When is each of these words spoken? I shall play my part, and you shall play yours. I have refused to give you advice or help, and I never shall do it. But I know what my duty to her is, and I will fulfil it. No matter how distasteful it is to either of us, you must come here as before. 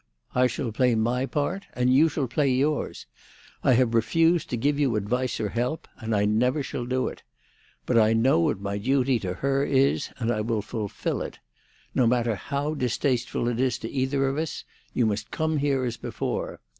I 0.33 0.47
shall 0.47 0.71
play 0.71 0.95
my 0.95 1.27
part, 1.27 1.67
and 1.73 1.93
you 1.93 2.09
shall 2.09 2.27
play 2.27 2.49
yours. 2.49 3.05
I 3.63 3.73
have 3.73 3.93
refused 3.93 4.49
to 4.49 4.57
give 4.57 4.79
you 4.79 4.95
advice 4.95 5.39
or 5.39 5.49
help, 5.49 5.87
and 5.99 6.15
I 6.15 6.25
never 6.25 6.63
shall 6.63 6.87
do 6.87 7.07
it. 7.07 7.21
But 7.85 7.99
I 7.99 8.13
know 8.13 8.39
what 8.39 8.59
my 8.59 8.79
duty 8.79 9.19
to 9.19 9.35
her 9.35 9.63
is, 9.63 10.09
and 10.17 10.31
I 10.31 10.41
will 10.41 10.63
fulfil 10.63 11.21
it. 11.21 11.37
No 11.93 12.07
matter 12.07 12.33
how 12.33 12.73
distasteful 12.73 13.47
it 13.47 13.59
is 13.59 13.77
to 13.77 13.91
either 13.91 14.27
of 14.27 14.39
us, 14.39 14.63
you 14.91 15.05
must 15.05 15.29
come 15.29 15.57
here 15.57 15.83
as 15.83 15.97
before. 15.97 16.61